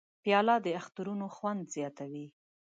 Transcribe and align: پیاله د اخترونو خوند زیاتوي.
پیاله 0.23 0.55
د 0.65 0.67
اخترونو 0.79 1.25
خوند 1.35 1.61
زیاتوي. 1.75 2.25